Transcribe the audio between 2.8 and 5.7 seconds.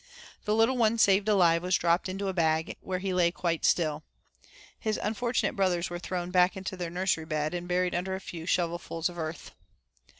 where he lay quite still. His unfortunate